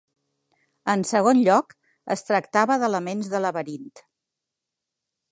En 0.93 1.01
segon 1.09 1.41
lloc, 1.47 1.75
es 2.15 2.25
tractava 2.29 2.77
d'elements 2.83 3.29
de 3.35 3.43
laberint. 3.43 3.93